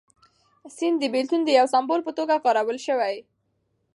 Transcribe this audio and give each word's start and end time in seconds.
سیند 0.75 0.97
د 1.01 1.03
بېلتون 1.13 1.41
د 1.43 1.49
یو 1.59 1.65
سمبول 1.73 2.01
په 2.05 2.11
توګه 2.17 2.43
کارول 2.45 2.77
شوی. 2.87 3.15